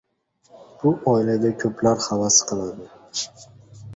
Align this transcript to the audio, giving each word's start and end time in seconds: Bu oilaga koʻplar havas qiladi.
Bu 0.85 0.93
oilaga 1.11 1.51
koʻplar 1.63 2.01
havas 2.05 2.39
qiladi. 2.53 2.91